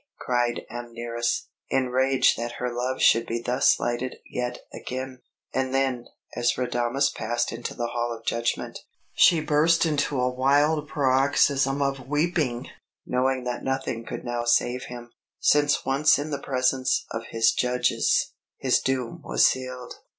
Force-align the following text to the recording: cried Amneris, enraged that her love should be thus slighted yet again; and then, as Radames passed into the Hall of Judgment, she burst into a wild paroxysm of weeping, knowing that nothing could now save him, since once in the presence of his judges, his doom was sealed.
cried 0.17 0.61
Amneris, 0.67 1.47
enraged 1.69 2.35
that 2.35 2.53
her 2.53 2.73
love 2.73 2.99
should 3.03 3.27
be 3.27 3.39
thus 3.39 3.69
slighted 3.75 4.15
yet 4.27 4.61
again; 4.73 5.21
and 5.53 5.75
then, 5.75 6.07
as 6.35 6.53
Radames 6.57 7.13
passed 7.13 7.51
into 7.51 7.75
the 7.75 7.85
Hall 7.85 8.11
of 8.11 8.25
Judgment, 8.25 8.79
she 9.13 9.41
burst 9.41 9.85
into 9.85 10.19
a 10.19 10.27
wild 10.33 10.89
paroxysm 10.89 11.83
of 11.83 12.07
weeping, 12.07 12.67
knowing 13.05 13.43
that 13.43 13.63
nothing 13.63 14.03
could 14.03 14.25
now 14.25 14.43
save 14.43 14.85
him, 14.85 15.11
since 15.39 15.85
once 15.85 16.17
in 16.17 16.31
the 16.31 16.41
presence 16.41 17.05
of 17.11 17.25
his 17.29 17.51
judges, 17.51 18.33
his 18.57 18.79
doom 18.79 19.21
was 19.23 19.45
sealed. 19.45 19.99